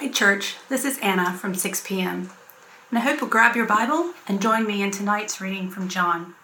[0.00, 0.56] Hi, church.
[0.70, 2.30] This is Anna from 6 p.m.
[2.88, 6.34] And I hope you'll grab your Bible and join me in tonight's reading from John.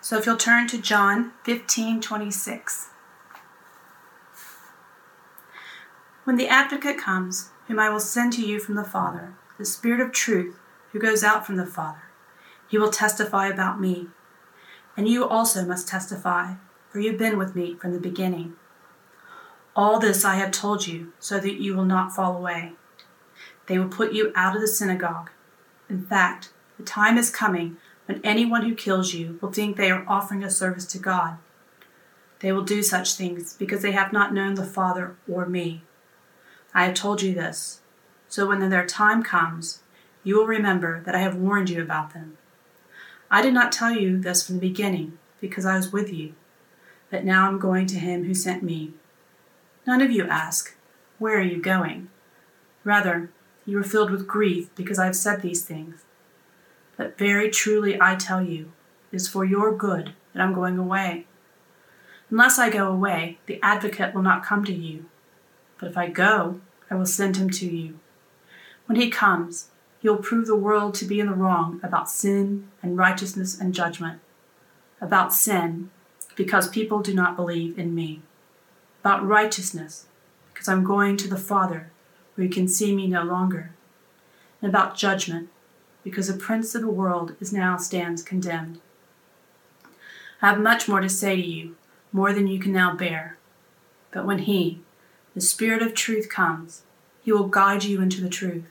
[0.00, 2.88] So if you'll turn to John 15 26.
[6.24, 10.00] When the advocate comes, whom I will send to you from the Father, the Spirit
[10.00, 10.58] of truth,
[10.92, 12.04] who goes out from the Father,
[12.66, 14.06] he will testify about me.
[14.96, 16.54] And you also must testify,
[16.88, 18.56] for you have been with me from the beginning.
[19.76, 22.72] All this I have told you, so that you will not fall away.
[23.66, 25.30] They will put you out of the synagogue.
[25.88, 30.04] In fact, the time is coming when anyone who kills you will think they are
[30.06, 31.38] offering a service to God.
[32.40, 35.82] They will do such things because they have not known the Father or me.
[36.74, 37.80] I have told you this,
[38.28, 39.80] so when their time comes,
[40.22, 42.36] you will remember that I have warned you about them.
[43.30, 46.34] I did not tell you this from the beginning, because I was with you,
[47.10, 48.92] but now I'm going to him who sent me.
[49.86, 50.74] None of you ask,
[51.18, 52.08] Where are you going?
[52.84, 53.30] Rather,
[53.66, 56.04] you are filled with grief because I have said these things.
[56.96, 58.72] But very truly I tell you,
[59.12, 61.26] it is for your good that I'm going away.
[62.30, 65.04] Unless I go away, the advocate will not come to you.
[65.78, 66.60] But if I go,
[66.90, 67.98] I will send him to you.
[68.86, 69.68] When he comes,
[70.00, 73.74] he will prove the world to be in the wrong about sin and righteousness and
[73.74, 74.20] judgment.
[75.00, 75.90] About sin,
[76.36, 78.22] because people do not believe in me
[79.04, 80.06] about righteousness,
[80.54, 81.90] because I'm going to the Father,
[82.34, 83.70] where you can see me no longer,
[84.62, 85.50] and about judgment,
[86.02, 88.80] because the prince of the world is now stands condemned.
[90.40, 91.76] I have much more to say to you,
[92.12, 93.36] more than you can now bear.
[94.10, 94.80] But when he,
[95.34, 96.84] the Spirit of truth, comes,
[97.22, 98.64] he will guide you into the truth.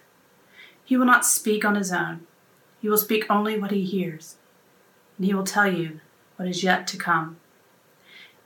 [0.83, 2.25] He will not speak on his own.
[2.81, 4.37] He will speak only what he hears,
[5.15, 5.99] and he will tell you
[6.37, 7.37] what is yet to come.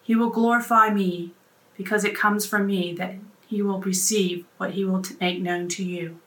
[0.03, 1.31] He will glorify me
[1.77, 3.15] because it comes from me that
[3.47, 6.19] he will receive what he will make known to you.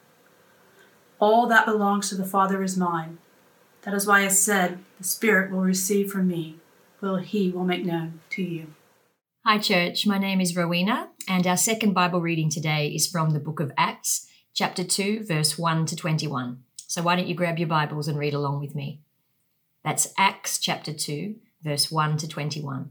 [1.18, 3.18] All that belongs to the Father is mine.
[3.82, 6.56] That is why I said, The Spirit will receive from me,
[7.00, 8.68] will he will make known to you.
[9.44, 10.06] Hi, church.
[10.06, 13.72] My name is Rowena, and our second Bible reading today is from the book of
[13.76, 16.62] Acts, chapter 2, verse 1 to 21.
[16.86, 19.00] So why don't you grab your Bibles and read along with me?
[19.82, 22.90] That's Acts chapter 2, verse 1 to 21.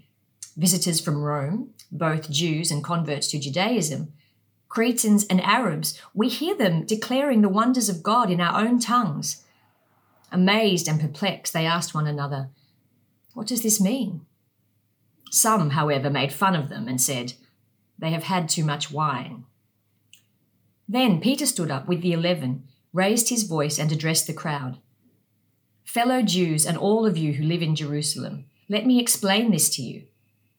[0.55, 4.13] visitors from Rome, both Jews and converts to Judaism,
[4.69, 9.43] Cretans and Arabs, we hear them declaring the wonders of God in our own tongues.
[10.31, 12.49] Amazed and perplexed, they asked one another,
[13.33, 14.25] What does this mean?
[15.29, 17.33] Some, however, made fun of them and said,
[17.99, 19.43] They have had too much wine.
[20.87, 22.63] Then Peter stood up with the eleven,
[22.93, 24.77] raised his voice, and addressed the crowd
[25.83, 29.81] Fellow Jews and all of you who live in Jerusalem, let me explain this to
[29.81, 30.03] you.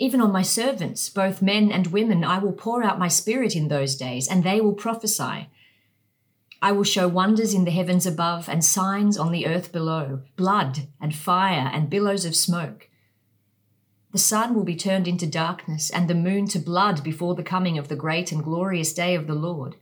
[0.00, 3.68] Even on my servants, both men and women, I will pour out my spirit in
[3.68, 5.50] those days, and they will prophesy.
[6.62, 10.88] I will show wonders in the heavens above and signs on the earth below blood
[11.02, 12.88] and fire and billows of smoke.
[14.12, 17.76] The sun will be turned into darkness and the moon to blood before the coming
[17.76, 19.76] of the great and glorious day of the Lord.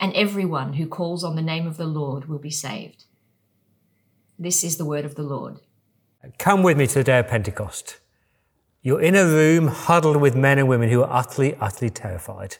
[0.00, 3.04] And everyone who calls on the name of the Lord will be saved.
[4.38, 5.60] This is the word of the Lord.
[6.38, 7.98] Come with me to the day of Pentecost.
[8.82, 12.56] You're in a room huddled with men and women who are utterly, utterly terrified.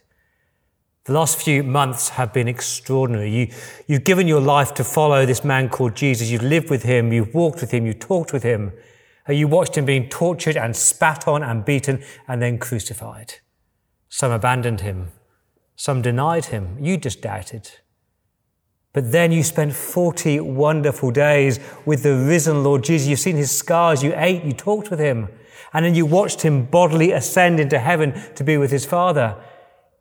[1.05, 3.29] The last few months have been extraordinary.
[3.29, 3.53] You,
[3.89, 6.31] you've given your life to follow this man called Jesus.
[6.31, 8.73] You've lived with him, you've walked with him, you've talked with him.
[9.29, 13.35] You watched him being tortured and spat on and beaten and then crucified.
[14.09, 15.09] Some abandoned him.
[15.75, 16.77] Some denied him.
[16.81, 17.71] You just doubted.
[18.93, 23.09] But then you spent 40 wonderful days with the risen Lord Jesus.
[23.09, 24.03] You've seen his scars.
[24.05, 25.29] You ate, you talked with him.
[25.73, 29.37] And then you watched him bodily ascend into heaven to be with his Father.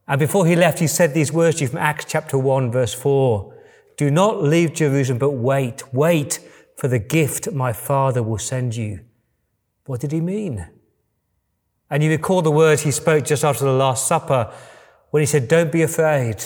[0.08, 2.94] And before he left, he said these words to you from Acts chapter 1, verse
[2.94, 3.56] 4.
[3.98, 6.40] Do not leave Jerusalem, but wait, wait
[6.76, 9.02] for the gift my Father will send you.
[9.86, 10.68] What did he mean?
[11.90, 14.52] And you recall the words he spoke just after the Last Supper
[15.12, 16.44] when he said, Don't be afraid.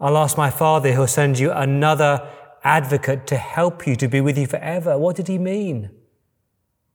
[0.00, 2.26] I'll ask my Father, he'll send you another
[2.64, 4.96] advocate to help you, to be with you forever.
[4.96, 5.90] What did he mean?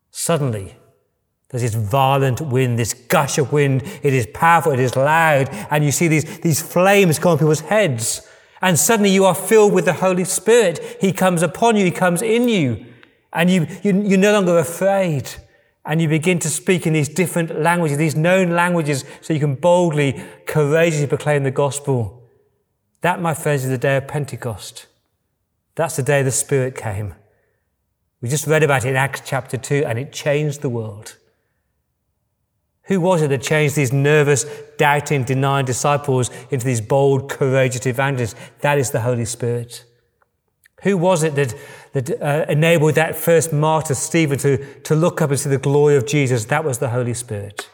[0.10, 0.78] Suddenly,
[1.50, 3.84] there's this violent wind, this gush of wind.
[4.02, 7.62] It is powerful, it is loud, and you see these, these flames come on people's
[7.62, 8.28] heads.
[8.62, 10.98] And suddenly you are filled with the Holy Spirit.
[11.00, 12.86] He comes upon you, He comes in you,
[13.32, 15.30] and you, you, you're no longer afraid.
[15.88, 19.54] And you begin to speak in these different languages, these known languages, so you can
[19.54, 22.24] boldly, courageously proclaim the gospel.
[23.02, 24.88] That, my friends, is the day of Pentecost.
[25.76, 27.14] That's the day the Spirit came.
[28.20, 31.18] We just read about it in Acts chapter 2, and it changed the world.
[32.86, 34.46] Who was it that changed these nervous,
[34.78, 38.36] doubting, denying disciples into these bold, courageous evangelists?
[38.62, 39.84] That is the Holy Spirit.
[40.84, 41.56] Who was it that,
[41.94, 45.96] that uh, enabled that first martyr, Stephen, to, to look up and see the glory
[45.96, 46.46] of Jesus?
[46.46, 47.68] That was the Holy Spirit.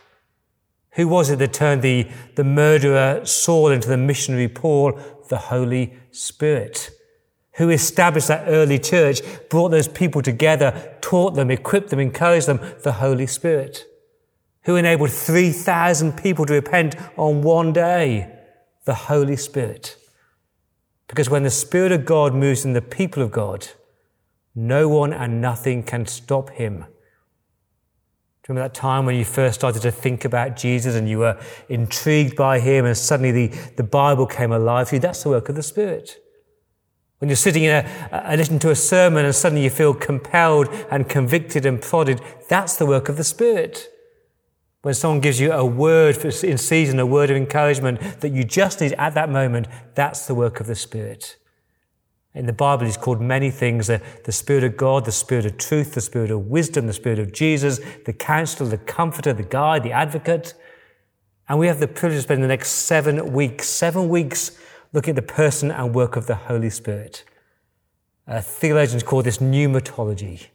[0.92, 4.98] Who was it that turned the, the murderer Saul into the missionary Paul?
[5.28, 6.90] The Holy Spirit.
[7.56, 9.20] Who established that early church,
[9.50, 12.62] brought those people together, taught them, equipped them, encouraged them?
[12.84, 13.91] The Holy Spirit
[14.64, 18.38] who enabled 3,000 people to repent on one day?
[18.86, 19.98] The Holy Spirit.
[21.08, 23.68] Because when the Spirit of God moves in the people of God,
[24.56, 26.86] no one and nothing can stop him.
[28.44, 31.20] Do you remember that time when you first started to think about Jesus and you
[31.20, 35.02] were intrigued by him and suddenly the, the Bible came alive for you?
[35.02, 36.18] That's the work of the Spirit.
[37.20, 40.70] When you're sitting in a, a listening to a sermon and suddenly you feel compelled
[40.90, 42.20] and convicted and prodded,
[42.50, 43.90] that's the work of the Spirit.
[44.82, 48.82] When someone gives you a word in season, a word of encouragement that you just
[48.82, 51.38] need at that moment, that's the work of the Spirit.
[52.34, 55.58] In the Bible, it's called many things the, the Spirit of God, the Spirit of
[55.58, 59.84] truth, the Spirit of wisdom, the Spirit of Jesus, the counselor, the comforter, the guide,
[59.84, 60.54] the advocate.
[61.48, 64.58] And we have the privilege of spending the next seven weeks, seven weeks
[64.94, 67.24] looking at the person and work of the Holy Spirit.
[68.28, 70.48] Uh, theologians call this pneumatology.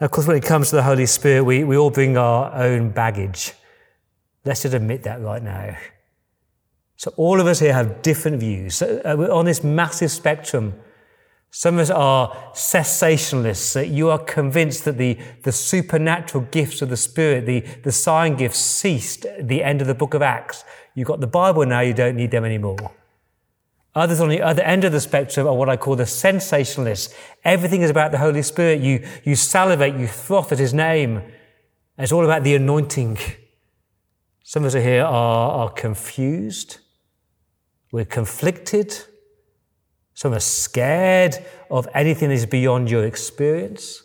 [0.00, 2.54] Now, of course, when it comes to the Holy Spirit, we, we all bring our
[2.54, 3.52] own baggage.
[4.44, 5.76] Let's just admit that right now.
[6.96, 8.76] So, all of us here have different views.
[8.76, 10.74] So, uh, we're on this massive spectrum.
[11.50, 13.90] Some of us are cessationalists.
[13.90, 18.58] you are convinced that the, the supernatural gifts of the Spirit, the, the sign gifts,
[18.58, 20.64] ceased at the end of the book of Acts.
[20.94, 22.92] You've got the Bible now, you don't need them anymore.
[23.96, 27.14] Others on the other end of the spectrum are what I call the sensationalists.
[27.44, 28.82] Everything is about the Holy Spirit.
[28.82, 31.22] You, you salivate, you froth at His name.
[31.96, 33.16] It's all about the anointing.
[34.44, 36.80] Some of us here are, are confused.
[37.90, 38.94] We're conflicted.
[40.12, 41.38] Some are scared
[41.70, 44.02] of anything that is beyond your experience.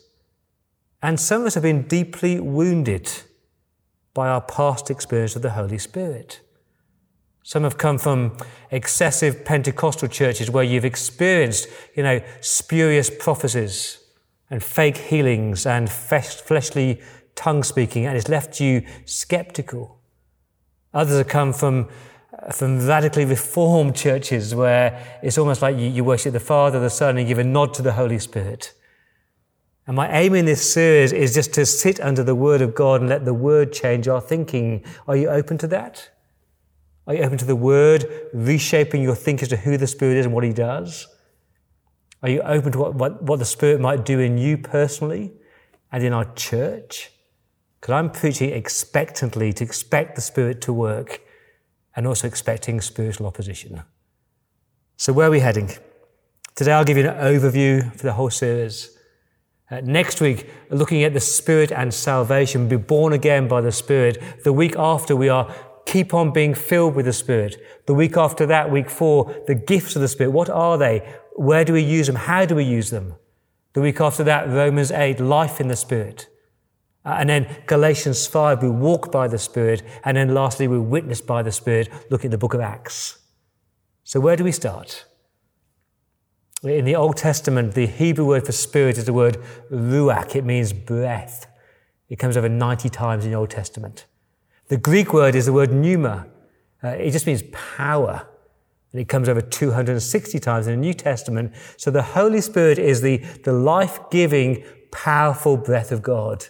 [1.02, 3.10] And some of us have been deeply wounded
[4.14, 6.40] by our past experience of the Holy Spirit.
[7.42, 8.36] Some have come from
[8.70, 13.98] excessive Pentecostal churches where you've experienced, you know, spurious prophecies
[14.48, 17.00] and fake healings and fleshly
[17.34, 19.98] tongue speaking, and it's left you skeptical.
[20.94, 21.88] Others have come from
[22.38, 26.90] uh, from radically reformed churches where it's almost like you, you worship the Father, the
[26.90, 28.72] Son, and give a nod to the Holy Spirit.
[29.86, 33.00] And my aim in this series is just to sit under the Word of God
[33.00, 34.84] and let the Word change our thinking.
[35.08, 36.10] Are you open to that?
[37.06, 40.26] Are you open to the word reshaping your thinking as to who the Spirit is
[40.26, 41.08] and what He does?
[42.22, 45.32] Are you open to what, what, what the Spirit might do in you personally
[45.90, 47.10] and in our church?
[47.80, 51.20] Because I'm preaching expectantly to expect the Spirit to work
[51.96, 53.82] and also expecting spiritual opposition.
[54.96, 55.70] So, where are we heading?
[56.54, 58.96] Today, I'll give you an overview for the whole series.
[59.68, 64.22] Uh, next week, looking at the Spirit and salvation, be born again by the Spirit.
[64.44, 65.52] The week after, we are
[65.86, 67.56] keep on being filled with the Spirit.
[67.86, 70.30] The week after that, week four, the gifts of the Spirit.
[70.30, 71.16] What are they?
[71.36, 72.16] Where do we use them?
[72.16, 73.14] How do we use them?
[73.74, 76.28] The week after that, Romans 8, life in the Spirit.
[77.04, 79.82] Uh, and then Galatians 5, we walk by the Spirit.
[80.04, 81.88] And then lastly, we witness by the Spirit.
[82.10, 83.18] Look at the book of Acts.
[84.04, 85.06] So where do we start?
[86.62, 89.38] In the Old Testament, the Hebrew word for spirit is the word
[89.70, 90.36] ruach.
[90.36, 91.46] It means breath.
[92.08, 94.06] It comes over 90 times in the Old Testament.
[94.72, 96.28] The Greek word is the word pneuma.
[96.82, 98.26] Uh, it just means power.
[98.90, 101.52] And it comes over 260 times in the New Testament.
[101.76, 106.46] So the Holy Spirit is the, the life-giving, powerful breath of God.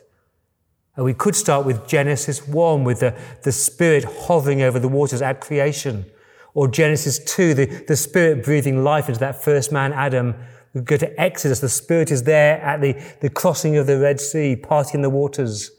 [0.94, 5.20] And we could start with Genesis 1, with the, the Spirit hovering over the waters
[5.20, 6.06] at creation.
[6.54, 10.36] Or Genesis 2, the, the Spirit breathing life into that first man, Adam.
[10.74, 14.20] We go to Exodus, the Spirit is there at the, the crossing of the Red
[14.20, 15.72] Sea, parting the waters.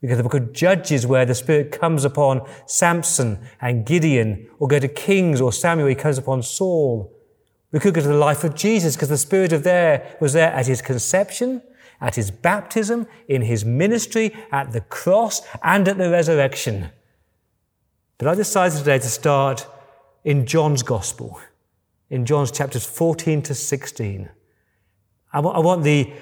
[0.00, 4.48] To the book of Judges, where the Spirit comes upon Samson and Gideon.
[4.60, 7.12] Or go to Kings or Samuel, he comes upon Saul.
[7.72, 10.52] We could go to the life of Jesus, because the Spirit of there was there
[10.52, 11.62] at his conception,
[12.00, 16.90] at his baptism, in his ministry, at the cross, and at the resurrection.
[18.18, 19.66] But I decided today to start
[20.24, 21.40] in John's Gospel,
[22.08, 24.28] in John's chapters 14 to 16.
[25.32, 26.12] I want, I want the,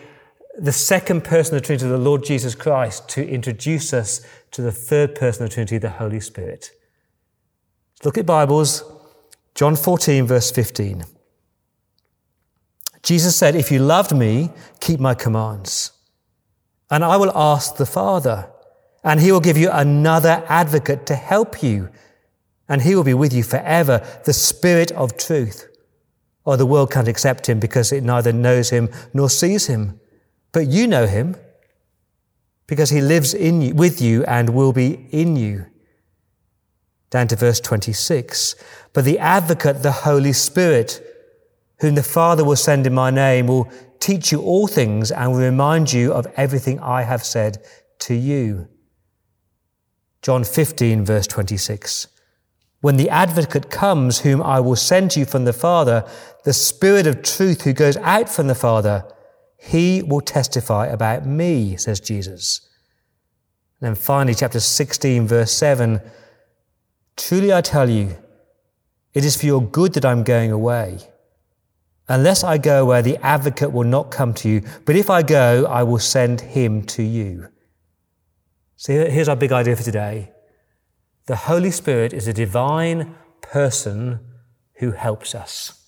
[0.58, 4.72] the second person of the Trinity, the Lord Jesus Christ, to introduce us to the
[4.72, 6.70] third person of the Trinity, the Holy Spirit.
[8.04, 8.84] Look at Bibles,
[9.54, 11.04] John 14, verse 15.
[13.02, 15.92] Jesus said, If you loved me, keep my commands.
[16.90, 18.48] And I will ask the Father,
[19.04, 21.90] and he will give you another advocate to help you
[22.68, 25.68] and he will be with you forever, the Spirit of truth.
[26.44, 30.00] Or the world can't accept him because it neither knows him nor sees him.
[30.56, 31.36] But you know him
[32.66, 35.66] because he lives in you, with you and will be in you.
[37.10, 38.54] Down to verse 26.
[38.94, 41.02] But the advocate, the Holy Spirit,
[41.80, 43.70] whom the Father will send in my name, will
[44.00, 47.58] teach you all things and will remind you of everything I have said
[47.98, 48.66] to you.
[50.22, 52.06] John 15, verse 26.
[52.80, 56.08] When the advocate comes, whom I will send you from the Father,
[56.44, 59.04] the Spirit of truth who goes out from the Father,
[59.56, 62.60] he will testify about me, says Jesus.
[63.80, 66.00] And then finally, chapter 16, verse 7
[67.16, 68.16] Truly I tell you,
[69.14, 70.98] it is for your good that I'm going away.
[72.08, 74.62] Unless I go away, the advocate will not come to you.
[74.84, 77.48] But if I go, I will send him to you.
[78.76, 80.32] So here's our big idea for today.
[81.26, 84.20] The Holy Spirit is a divine person
[84.74, 85.85] who helps us.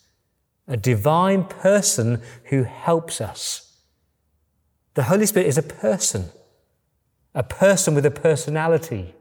[0.69, 3.77] A divine person who helps us.
[4.95, 6.27] The Holy Spirit is a person,
[7.35, 9.15] a person with a personality.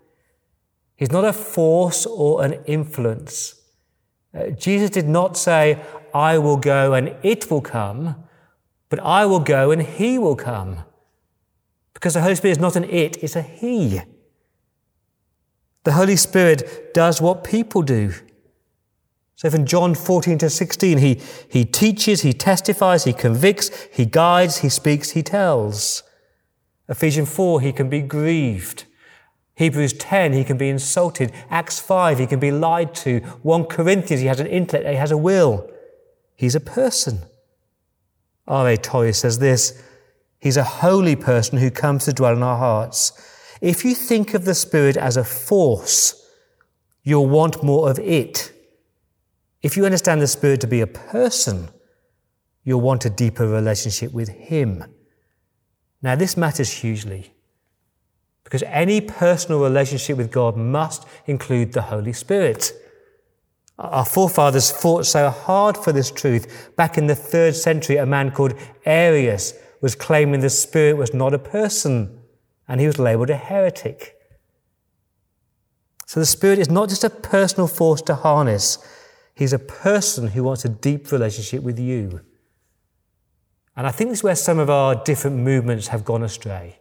[0.96, 3.62] He's not a force or an influence.
[4.38, 5.80] Uh, Jesus did not say,
[6.14, 8.16] I will go and it will come,
[8.90, 10.80] but I will go and he will come.
[11.94, 14.02] Because the Holy Spirit is not an it, it's a he.
[15.84, 18.14] The Holy Spirit does what people do.
[19.38, 24.58] So from John 14 to 16, he, he teaches, he testifies, he convicts, he guides,
[24.58, 26.02] he speaks, he tells.
[26.90, 28.86] Ephesians 4, he can be grieved.
[29.54, 31.32] Hebrews 10, he can be insulted.
[31.52, 33.20] Acts 5, he can be lied to.
[33.44, 35.70] 1 Corinthians, he has an intellect, he has a will.
[36.36, 37.20] He's a person.
[38.48, 38.76] R.A.
[38.76, 39.84] Torrey says this
[40.40, 43.12] He's a holy person who comes to dwell in our hearts.
[43.62, 46.28] If you think of the Spirit as a force,
[47.04, 48.52] you'll want more of it.
[49.68, 51.68] If you understand the Spirit to be a person,
[52.64, 54.86] you'll want a deeper relationship with Him.
[56.02, 57.34] Now, this matters hugely
[58.46, 62.72] because any personal relationship with God must include the Holy Spirit.
[63.78, 66.72] Our forefathers fought so hard for this truth.
[66.78, 68.54] Back in the third century, a man called
[68.86, 72.22] Arius was claiming the Spirit was not a person
[72.70, 74.16] and he was labeled a heretic.
[76.06, 78.78] So the Spirit is not just a personal force to harness,
[79.38, 82.22] He's a person who wants a deep relationship with you.
[83.76, 86.80] And I think this is where some of our different movements have gone astray.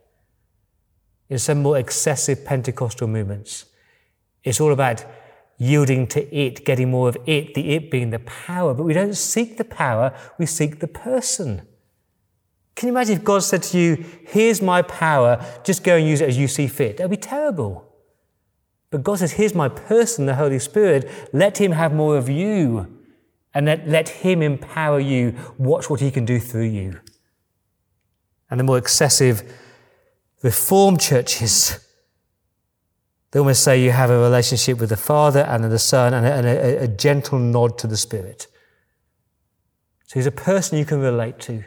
[1.28, 3.66] In some more excessive Pentecostal movements,
[4.42, 5.04] it's all about
[5.58, 8.72] yielding to it, getting more of it, the it being the power.
[8.72, 11.60] But we don't seek the power, we seek the person.
[12.74, 16.22] Can you imagine if God said to you, Here's my power, just go and use
[16.22, 16.96] it as you see fit?
[16.96, 17.86] That'd be terrible.
[18.90, 21.28] But God says, Here's my person, the Holy Spirit.
[21.32, 22.92] Let Him have more of you.
[23.54, 25.34] And let, let Him empower you.
[25.58, 27.00] Watch what He can do through you.
[28.50, 29.42] And the more excessive
[30.42, 31.80] Reformed churches,
[33.30, 36.32] they almost say you have a relationship with the Father and the Son and a,
[36.32, 38.46] and a, a gentle nod to the Spirit.
[40.04, 41.64] So He's a person you can relate to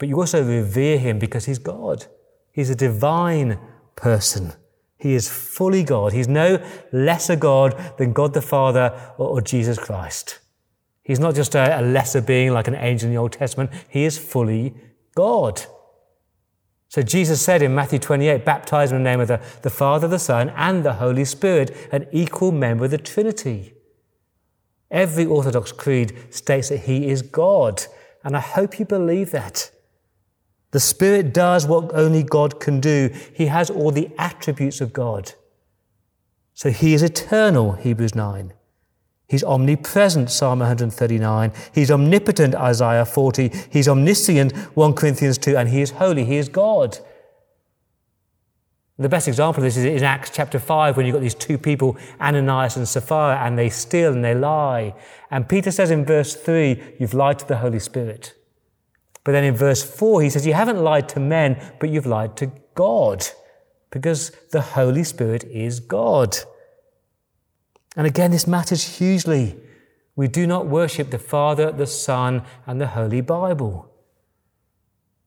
[0.00, 2.06] but you also revere him because he's God.
[2.52, 3.58] He's a divine
[3.96, 4.54] person.
[5.00, 6.12] He is fully God.
[6.12, 10.38] He's no lesser God than God the Father or, or Jesus Christ.
[11.02, 13.70] He's not just a, a lesser being like an angel in the Old Testament.
[13.88, 14.74] He is fully
[15.14, 15.62] God.
[16.88, 20.18] So Jesus said in Matthew 28, baptize in the name of the, the Father, the
[20.18, 23.74] Son, and the Holy Spirit, an equal member of the Trinity.
[24.90, 27.84] Every Orthodox creed states that he is God,
[28.24, 29.70] and I hope you believe that.
[30.72, 33.10] The Spirit does what only God can do.
[33.34, 35.32] He has all the attributes of God.
[36.54, 38.52] So he is eternal, Hebrews 9.
[39.26, 41.52] He's omnipresent, Psalm 139.
[41.72, 43.50] He's omnipotent, Isaiah 40.
[43.70, 45.56] He's omniscient, 1 Corinthians 2.
[45.56, 46.24] And he is holy.
[46.24, 46.98] He is God.
[48.98, 51.56] The best example of this is in Acts chapter 5 when you've got these two
[51.56, 54.94] people, Ananias and Sapphira, and they steal and they lie.
[55.30, 58.34] And Peter says in verse 3, You've lied to the Holy Spirit.
[59.30, 62.36] But then in verse 4, he says, You haven't lied to men, but you've lied
[62.38, 63.24] to God,
[63.92, 66.36] because the Holy Spirit is God.
[67.96, 69.56] And again, this matters hugely.
[70.16, 73.88] We do not worship the Father, the Son, and the Holy Bible.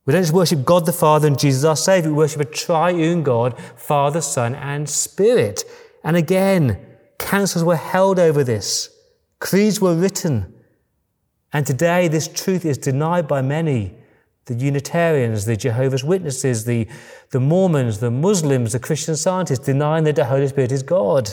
[0.05, 3.23] We don't just worship God the Father and Jesus our Savior, we worship a triune
[3.23, 5.63] God, Father, Son, and Spirit.
[6.03, 6.77] And again,
[7.19, 8.89] councils were held over this,
[9.39, 10.52] creeds were written.
[11.53, 13.93] And today, this truth is denied by many
[14.45, 16.87] the Unitarians, the Jehovah's Witnesses, the,
[17.31, 21.29] the Mormons, the Muslims, the Christian scientists, denying that the Holy Spirit is God.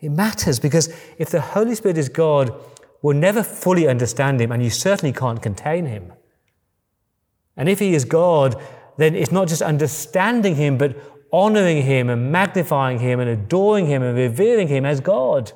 [0.00, 0.88] It matters because
[1.18, 2.54] if the Holy Spirit is God,
[3.02, 6.12] we'll never fully understand Him, and you certainly can't contain Him.
[7.56, 8.60] And if He is God,
[8.96, 10.96] then it's not just understanding Him, but
[11.32, 15.52] honoring Him and magnifying Him and adoring Him and revering Him as God.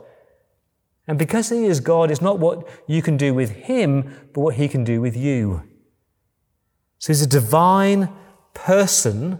[1.08, 4.56] And because He is God, it's not what you can do with Him, but what
[4.56, 5.62] He can do with you.
[6.98, 8.12] So He's a divine
[8.54, 9.38] person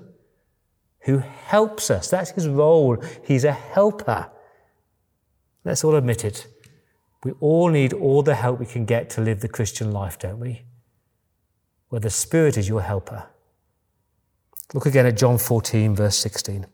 [1.01, 2.09] who helps us.
[2.09, 3.03] That's His role.
[3.25, 4.31] He's a helper.
[5.65, 6.47] Let's all admit it.
[7.25, 10.39] We all need all the help we can get to live the Christian life, don't
[10.39, 10.63] we?
[11.89, 13.27] Where the Spirit is your helper.
[14.75, 16.67] Look again at John 14, verse 16.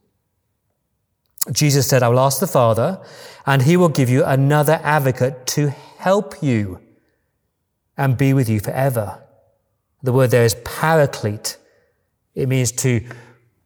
[1.51, 3.05] Jesus said, I will ask the Father,
[3.47, 6.81] and he will give you another advocate to help you
[7.97, 9.23] and be with you forever.
[10.03, 11.57] The word there is paraclete.
[12.35, 13.05] It means to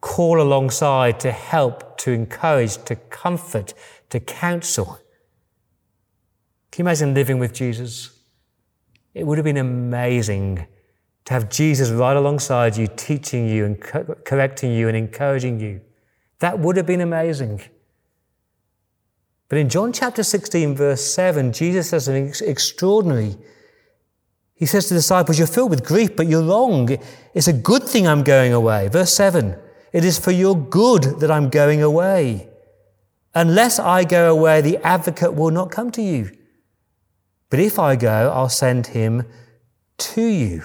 [0.00, 3.74] call alongside, to help, to encourage, to comfort,
[4.10, 4.98] to counsel.
[6.70, 8.10] Can you imagine living with Jesus?
[9.14, 10.66] It would have been amazing
[11.24, 15.80] to have Jesus right alongside you, teaching you and co- correcting you and encouraging you.
[16.40, 17.62] That would have been amazing.
[19.48, 23.36] But in John chapter 16, verse 7, Jesus says something extraordinary.
[24.54, 26.96] He says to the disciples, You're filled with grief, but you're wrong.
[27.34, 28.88] It's a good thing I'm going away.
[28.88, 29.56] Verse 7
[29.92, 32.48] It is for your good that I'm going away.
[33.34, 36.36] Unless I go away, the advocate will not come to you.
[37.50, 39.24] But if I go, I'll send him
[39.98, 40.62] to you.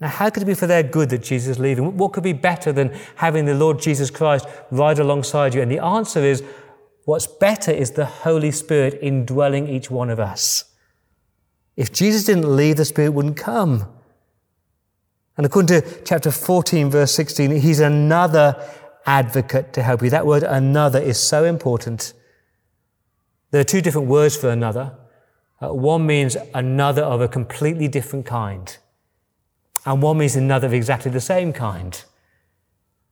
[0.00, 1.96] Now, how could it be for their good that Jesus is leaving?
[1.96, 5.62] What could be better than having the Lord Jesus Christ ride alongside you?
[5.62, 6.42] And the answer is
[7.04, 10.64] what's better is the Holy Spirit indwelling each one of us.
[11.76, 13.86] If Jesus didn't leave, the Spirit wouldn't come.
[15.36, 18.56] And according to chapter 14, verse 16, he's another
[19.06, 20.10] advocate to help you.
[20.10, 22.12] That word another is so important.
[23.50, 24.96] There are two different words for another.
[25.60, 28.76] Uh, one means another of a completely different kind
[29.88, 32.04] and one means another of exactly the same kind.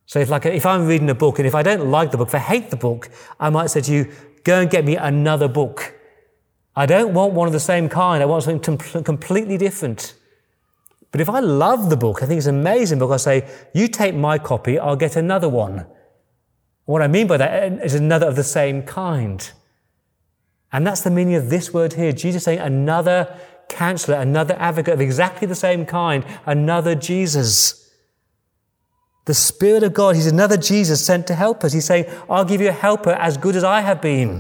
[0.05, 2.29] So if, like, if I'm reading a book and if I don't like the book,
[2.29, 3.09] if I hate the book,
[3.41, 4.13] I might say to you,
[4.45, 5.95] go and get me another book.
[6.77, 8.23] I don't want one of the same kind.
[8.23, 10.17] I want something completely different.
[11.13, 13.89] But if I love the book, I think it's an amazing book, I say, you
[13.89, 15.87] take my copy, I'll get another one.
[16.85, 19.51] What I mean by that uh, is another of the same kind.
[20.73, 22.13] And that's the meaning of this word here.
[22.13, 23.35] Jesus saying another
[23.69, 27.91] counselor, another advocate of exactly the same kind, another Jesus.
[29.27, 31.73] The Spirit of God, He's another Jesus sent to help us.
[31.73, 34.31] He's saying, I'll give you a helper as good as I have been.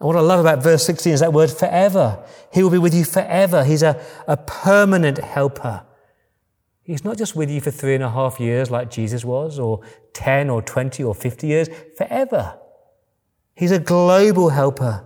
[0.00, 2.24] And what I love about verse 16 is that word forever.
[2.52, 3.64] He will be with you forever.
[3.64, 5.84] He's a, a permanent helper.
[6.82, 9.82] He's not just with you for three and a half years like Jesus was, or
[10.14, 12.58] 10 or 20 or 50 years, forever.
[13.54, 15.04] He's a global helper.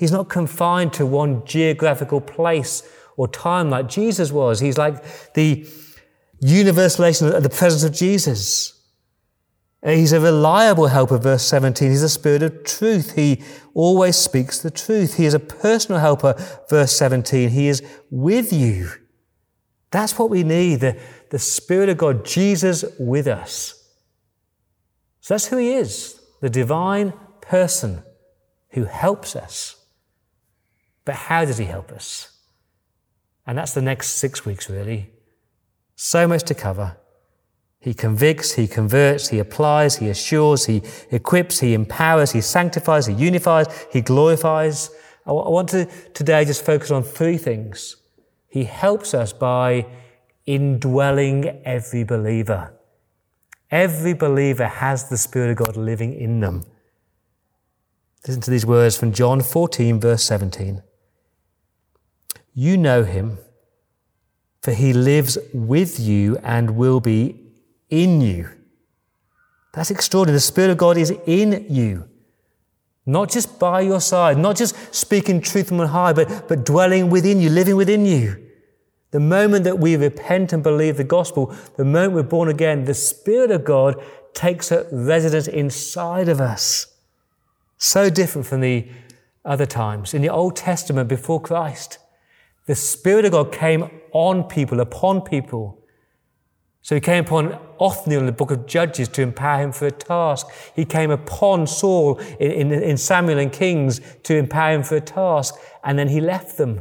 [0.00, 2.82] He's not confined to one geographical place
[3.18, 4.58] or time like Jesus was.
[4.58, 5.66] He's like the
[6.42, 8.80] universalation of the presence of Jesus.
[9.84, 11.90] He's a reliable helper, verse 17.
[11.90, 13.14] He's a spirit of truth.
[13.14, 13.42] He
[13.74, 15.18] always speaks the truth.
[15.18, 16.34] He is a personal helper,
[16.70, 17.50] verse 17.
[17.50, 18.88] He is with you.
[19.90, 23.74] That's what we need the, the Spirit of God, Jesus with us.
[25.20, 28.02] So that's who He is, the divine person
[28.70, 29.76] who helps us.
[31.04, 32.30] But how does He help us?
[33.46, 35.10] And that's the next six weeks, really.
[35.96, 36.96] So much to cover.
[37.80, 43.14] He convicts, he converts, he applies, he assures, he equips, he empowers, he sanctifies, he
[43.14, 44.90] unifies, he glorifies.
[45.26, 47.96] I want to today just focus on three things.
[48.48, 49.86] He helps us by
[50.44, 52.74] indwelling every believer.
[53.70, 56.64] Every believer has the Spirit of God living in them.
[58.26, 60.82] Listen to these words from John 14, verse 17.
[62.54, 63.38] You know him,
[64.62, 67.40] for he lives with you and will be
[67.88, 68.50] in you.
[69.72, 70.36] That's extraordinary.
[70.36, 72.08] The Spirit of God is in you.
[73.06, 77.10] Not just by your side, not just speaking truth from on high, but, but dwelling
[77.10, 78.46] within you, living within you.
[79.10, 82.94] The moment that we repent and believe the gospel, the moment we're born again, the
[82.94, 84.00] Spirit of God
[84.34, 86.86] takes a residence inside of us.
[87.78, 88.88] So different from the
[89.44, 90.14] other times.
[90.14, 91.98] In the Old Testament before Christ,
[92.66, 95.80] the Spirit of God came on people, upon people.
[96.82, 99.90] So he came upon Othniel in the book of Judges to empower him for a
[99.90, 100.46] task.
[100.74, 105.00] He came upon Saul in, in, in Samuel and Kings to empower him for a
[105.00, 106.80] task, and then he left them.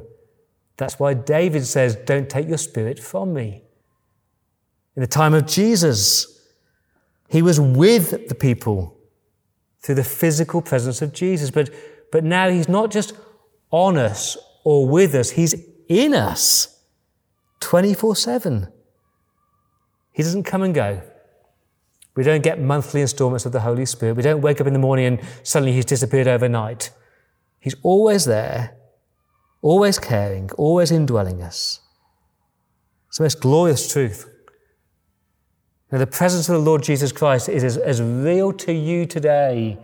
[0.77, 3.63] That's why David says, Don't take your spirit from me.
[4.95, 6.39] In the time of Jesus,
[7.27, 8.97] he was with the people
[9.81, 11.51] through the physical presence of Jesus.
[11.51, 11.69] But,
[12.11, 13.13] but now he's not just
[13.71, 15.55] on us or with us, he's
[15.87, 16.79] in us
[17.61, 18.67] 24 7.
[20.11, 21.01] He doesn't come and go.
[22.15, 24.17] We don't get monthly installments of the Holy Spirit.
[24.17, 26.89] We don't wake up in the morning and suddenly he's disappeared overnight.
[27.59, 28.75] He's always there
[29.61, 31.81] always caring, always indwelling us.
[33.07, 34.29] It's the most glorious truth.
[35.91, 39.77] Now, the presence of the Lord Jesus Christ is as, as real to you today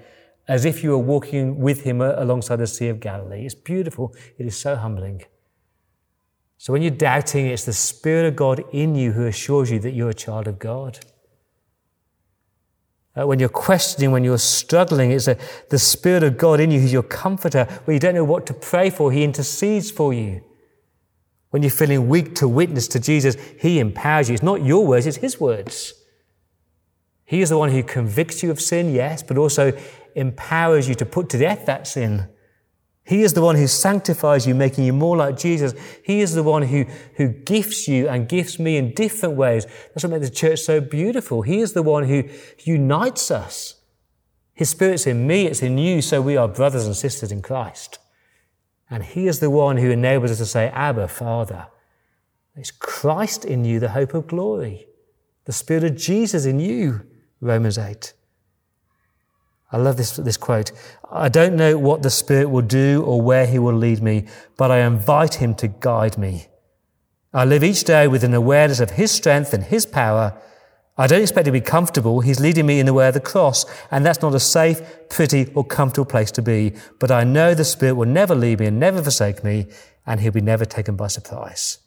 [0.47, 3.45] as if you were walking with him alongside the Sea of Galilee.
[3.45, 4.13] It's beautiful.
[4.37, 5.23] It is so humbling.
[6.57, 9.91] So when you're doubting, it's the Spirit of God in you who assures you that
[9.91, 10.99] you're a child of God.
[13.17, 15.37] Uh, when you're questioning, when you're struggling, it's a,
[15.69, 17.65] the Spirit of God in you who's your comforter.
[17.85, 20.43] When you don't know what to pray for, He intercedes for you.
[21.49, 24.33] When you're feeling weak to witness to Jesus, He empowers you.
[24.33, 25.93] It's not your words, it's His words.
[27.23, 29.71] He is the one who convicts you of sin, yes, but also
[30.15, 32.27] empowers you to put to death that sin.
[33.05, 35.75] He is the one who sanctifies you, making you more like Jesus.
[36.03, 36.85] He is the one who,
[37.17, 39.65] who gifts you and gifts me in different ways.
[39.93, 41.43] That's what makes the church so beautiful.
[41.43, 42.23] He is the one who
[42.63, 43.75] unites us.
[44.55, 47.99] His Spirit's in me, it's in you, so we are brothers and sisters in Christ.
[48.89, 51.67] And He is the one who enables us to say, Abba, Father.
[52.55, 54.87] It's Christ in you, the hope of glory.
[55.43, 57.01] The Spirit of Jesus in you,
[57.41, 58.13] Romans 8.
[59.71, 60.71] I love this, this quote.
[61.11, 64.71] I don't know what the Spirit will do or where He will lead me, but
[64.71, 66.47] I invite Him to guide me.
[67.33, 70.39] I live each day with an awareness of His strength and His power.
[70.97, 72.21] I don't expect to be comfortable.
[72.21, 75.51] He's leading me in the way of the cross, and that's not a safe, pretty,
[75.53, 76.73] or comfortable place to be.
[76.99, 79.67] But I know the Spirit will never leave me and never forsake me,
[80.05, 81.79] and He'll be never taken by surprise.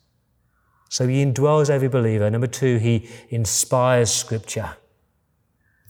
[0.91, 2.29] So He indwells every believer.
[2.29, 4.77] Number two, He inspires Scripture.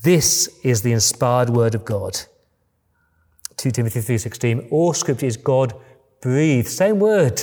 [0.03, 2.21] This is the inspired word of God.
[3.57, 5.75] 2 Timothy 3:16 all scripture is God
[6.21, 6.69] breathed.
[6.69, 7.43] Same word.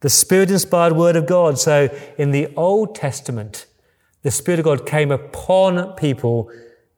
[0.00, 1.58] The spirit inspired word of God.
[1.58, 3.66] So in the Old Testament
[4.22, 6.50] the spirit of God came upon people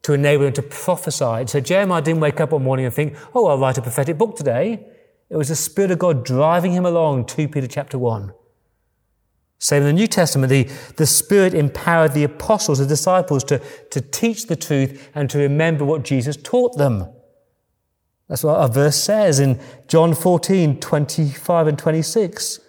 [0.02, 1.46] to enable them to prophesy.
[1.46, 4.36] So Jeremiah didn't wake up one morning and think oh I'll write a prophetic book
[4.36, 4.86] today.
[5.28, 8.32] It was the spirit of God driving him along 2 Peter chapter 1
[9.60, 10.64] same in the New Testament, the,
[10.96, 15.84] the Spirit empowered the apostles, the disciples, to, to teach the truth and to remember
[15.84, 17.06] what Jesus taught them.
[18.26, 22.60] That's what our verse says in John 14, 25 and 26.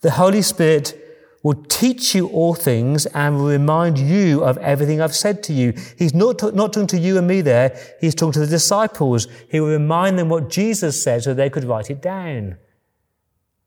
[0.00, 1.00] The Holy Spirit
[1.44, 5.72] will teach you all things and will remind you of everything I've said to you.
[5.96, 7.78] He's not, not talking to you and me there.
[8.00, 9.28] He's talking to the disciples.
[9.48, 12.56] He will remind them what Jesus said so they could write it down.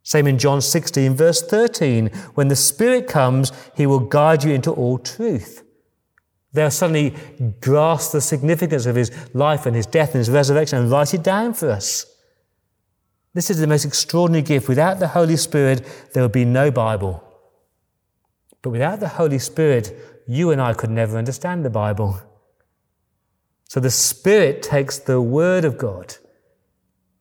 [0.08, 2.08] Same in John 16, verse 13.
[2.36, 5.65] When the Spirit comes, He will guide you into all truth.
[6.54, 7.13] They'll suddenly
[7.60, 11.24] grasp the significance of His life and His death and His resurrection and write it
[11.24, 12.06] down for us.
[13.34, 14.70] This is the most extraordinary gift.
[14.70, 17.22] Without the Holy Spirit, there would be no Bible.
[18.62, 19.93] But without the Holy Spirit,
[20.26, 22.22] you and I could never understand the Bible.
[23.65, 26.15] So the Spirit takes the Word of God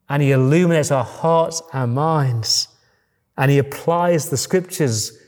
[0.09, 2.69] and He illuminates our hearts and minds
[3.37, 5.19] and he applies the scriptures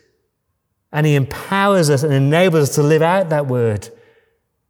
[0.93, 3.89] And He empowers us and enables us to live out that word.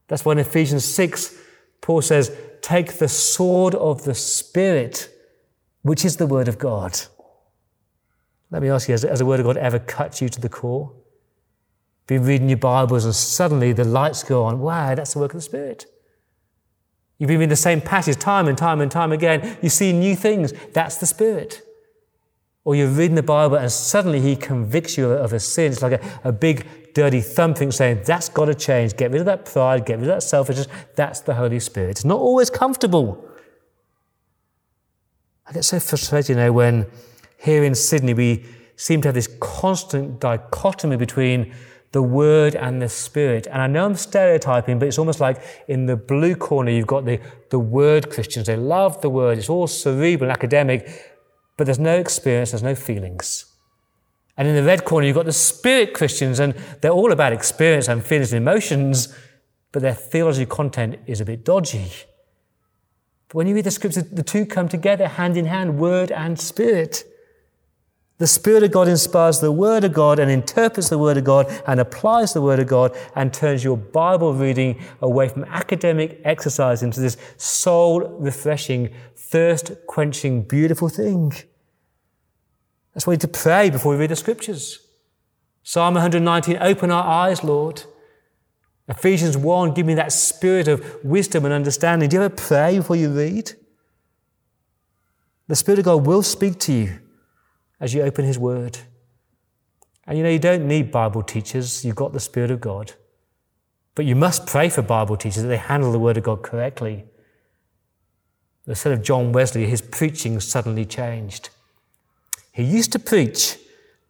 [0.09, 1.37] That's why in Ephesians 6,
[1.81, 5.09] Paul says, Take the sword of the Spirit,
[5.83, 6.99] which is the word of God.
[8.51, 10.49] Let me ask you, has, has the word of God ever cut you to the
[10.49, 10.93] core?
[12.07, 14.61] Been reading your Bibles and suddenly the lights go on.
[14.61, 15.85] Wow, that's the work of the Spirit.
[17.19, 19.59] You've been reading the same passage time and time and time again.
[19.61, 20.55] You see new things.
[20.73, 21.63] That's the Spirit.
[22.69, 25.73] Or you're reading the Bible and suddenly He convicts you of a sin.
[25.73, 28.95] It's like a, a big, dirty thumping saying, That's got to change.
[28.95, 30.67] Get rid of that pride, get rid of that selfishness.
[30.95, 31.93] That's the Holy Spirit.
[31.93, 33.27] It's not always comfortable.
[35.47, 36.85] I get so frustrated, you know, when
[37.39, 38.45] here in Sydney we
[38.77, 41.55] seem to have this constant dichotomy between
[41.93, 43.47] the Word and the Spirit.
[43.47, 47.07] And I know I'm stereotyping, but it's almost like in the blue corner, you've got
[47.07, 48.47] the, the Word Christians.
[48.47, 49.39] They love the Word.
[49.39, 51.15] It's all cerebral and academic,
[51.59, 53.45] but there's no experience, there's no feelings.
[54.39, 57.89] And in the red corner, you've got the Spirit Christians, and they're all about experience
[57.89, 59.15] and feelings and emotions,
[59.73, 61.91] but their theology content is a bit dodgy.
[63.27, 66.39] But when you read the scriptures, the two come together hand in hand, Word and
[66.39, 67.05] Spirit.
[68.19, 71.47] The Spirit of God inspires the Word of God and interprets the Word of God
[71.67, 76.85] and applies the Word of God and turns your Bible reading away from academic exercise
[76.85, 78.91] into this soul refreshing,
[79.29, 81.33] thirst quenching, beautiful thing.
[82.95, 84.81] That's why we need to pray before we read the Scriptures.
[85.63, 87.85] Psalm 119, open our eyes, Lord.
[88.89, 92.09] Ephesians 1, give me that spirit of wisdom and understanding.
[92.09, 93.53] Do you ever pray before you read?
[95.47, 96.99] The Spirit of God will speak to you
[97.81, 98.79] as you open His Word.
[100.07, 102.95] And you know, you don't need Bible teachers, you've got the Spirit of God.
[103.95, 107.05] But you must pray for Bible teachers that they handle the Word of God correctly.
[108.69, 111.49] Instead of John Wesley, his preaching suddenly changed.
[112.53, 113.57] He used to preach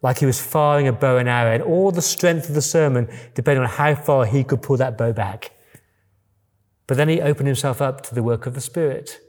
[0.01, 3.09] like he was firing a bow and arrow, and all the strength of the sermon
[3.35, 5.51] depended on how far he could pull that bow back.
[6.87, 9.19] But then he opened himself up to the work of the Spirit.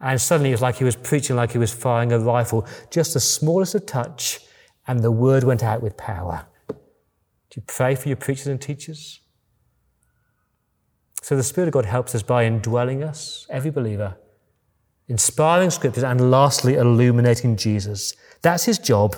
[0.00, 3.14] And suddenly it was like he was preaching like he was firing a rifle, just
[3.14, 4.40] the smallest of touch,
[4.86, 6.46] and the word went out with power.
[6.68, 6.76] Do
[7.56, 9.20] you pray for your preachers and teachers?
[11.24, 14.14] So the Spirit of God helps us by indwelling us, every believer,
[15.08, 18.12] inspiring scriptures, and lastly, illuminating Jesus.
[18.42, 19.16] That's his job.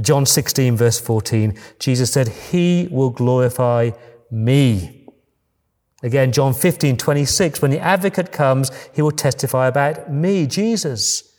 [0.00, 3.90] John 16, verse 14, Jesus said, He will glorify
[4.30, 5.06] me.
[6.02, 11.31] Again, John 15, 26, when the advocate comes, he will testify about me, Jesus.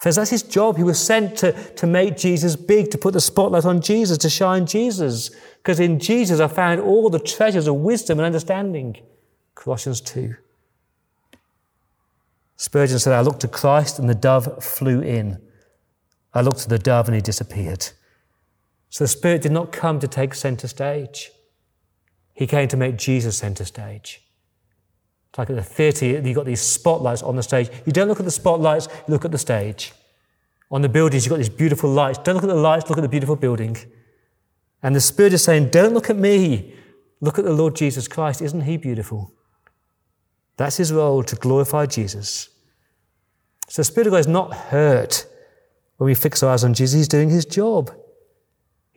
[0.00, 0.78] Because that's his job.
[0.78, 4.30] He was sent to, to make Jesus big, to put the spotlight on Jesus, to
[4.30, 5.30] shine Jesus.
[5.58, 8.96] Because in Jesus I found all the treasures of wisdom and understanding.
[9.54, 10.34] Colossians 2.
[12.56, 15.38] Spurgeon said, I looked to Christ and the dove flew in.
[16.32, 17.90] I looked to the dove and he disappeared.
[18.88, 21.30] So the Spirit did not come to take center stage.
[22.32, 24.22] He came to make Jesus center stage.
[25.30, 27.70] It's like at the theatre, you've got these spotlights on the stage.
[27.86, 29.92] You don't look at the spotlights, you look at the stage.
[30.72, 32.18] On the buildings, you've got these beautiful lights.
[32.18, 33.76] Don't look at the lights, look at the beautiful building.
[34.82, 36.74] And the Spirit is saying, Don't look at me,
[37.20, 38.42] look at the Lord Jesus Christ.
[38.42, 39.32] Isn't He beautiful?
[40.56, 42.48] That's His role to glorify Jesus.
[43.68, 45.26] So the Spirit of God is not hurt
[45.98, 46.96] when we fix our eyes on Jesus.
[46.98, 47.94] He's doing His job.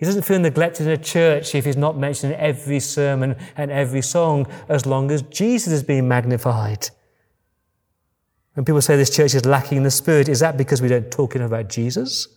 [0.03, 3.71] He doesn't feel neglected in a church if he's not mentioned in every sermon and
[3.71, 6.89] every song as long as Jesus is being magnified.
[8.53, 11.09] When people say this church is lacking in the Spirit, is that because we don't
[11.09, 12.27] talk enough about Jesus?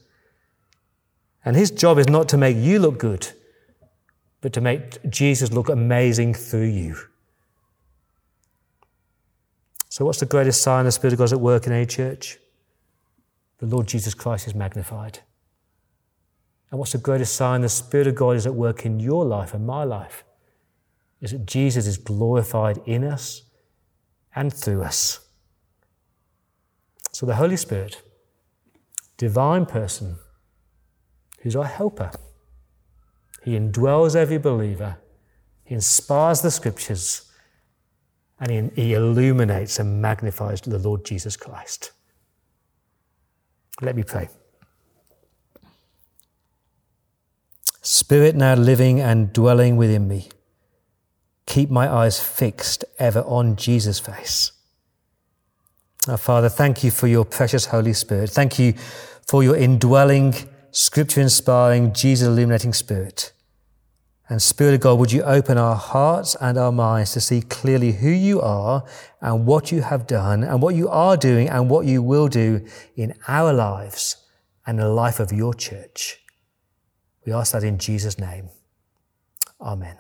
[1.45, 3.33] And his job is not to make you look good,
[4.43, 6.97] but to make Jesus look amazing through you.
[9.89, 12.39] So, what's the greatest sign the Spirit of God is at work in a church?
[13.59, 15.19] The Lord Jesus Christ is magnified.
[16.71, 19.55] And what's the greatest sign the Spirit of God is at work in your life
[19.55, 20.25] and my life?
[21.21, 23.43] Is that Jesus is glorified in us
[24.35, 25.21] and through us.
[27.13, 28.03] So the Holy Spirit,
[29.17, 30.17] divine person,
[31.41, 32.11] who's our helper,
[33.43, 34.99] he indwells every believer,
[35.65, 37.31] he inspires the scriptures,
[38.39, 41.93] and he, he illuminates and magnifies the Lord Jesus Christ.
[43.81, 44.29] Let me pray.
[47.89, 50.29] Spirit now living and dwelling within me,
[51.47, 54.51] keep my eyes fixed ever on Jesus' face.
[56.09, 58.31] Our Father, thank you for your precious Holy Spirit.
[58.31, 58.73] Thank you
[59.29, 60.35] for your indwelling,
[60.73, 63.31] scripture inspiring, Jesus illuminating Spirit.
[64.29, 67.93] And Spirit of God, would you open our hearts and our minds to see clearly
[67.93, 68.85] who you are
[69.21, 72.67] and what you have done and what you are doing and what you will do
[72.97, 74.17] in our lives
[74.67, 76.21] and the life of your church.
[77.27, 78.49] We ask that in Jesus' name.
[79.61, 79.97] Amen.